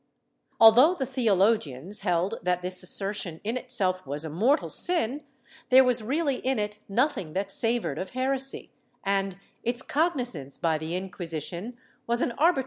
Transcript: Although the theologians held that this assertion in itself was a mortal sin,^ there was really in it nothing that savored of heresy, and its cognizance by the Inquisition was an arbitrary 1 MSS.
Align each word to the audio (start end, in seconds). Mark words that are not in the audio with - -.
Although 0.59 0.95
the 0.95 1.05
theologians 1.05 1.99
held 1.99 2.39
that 2.41 2.63
this 2.63 2.81
assertion 2.81 3.39
in 3.43 3.55
itself 3.55 4.03
was 4.03 4.25
a 4.25 4.31
mortal 4.31 4.71
sin,^ 4.71 5.21
there 5.69 5.83
was 5.83 6.01
really 6.01 6.37
in 6.37 6.57
it 6.57 6.79
nothing 6.89 7.33
that 7.33 7.51
savored 7.51 7.99
of 7.99 8.09
heresy, 8.17 8.71
and 9.03 9.37
its 9.63 9.83
cognizance 9.83 10.57
by 10.57 10.79
the 10.79 10.95
Inquisition 10.95 11.77
was 12.07 12.23
an 12.23 12.31
arbitrary 12.31 12.49
1 12.49 12.55
MSS. 12.55 12.59